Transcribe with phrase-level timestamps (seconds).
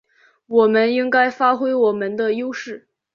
[0.47, 2.87] 我们应该发挥我们的优势